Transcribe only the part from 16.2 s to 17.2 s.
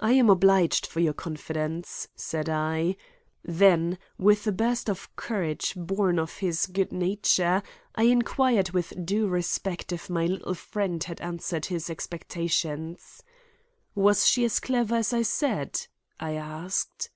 asked.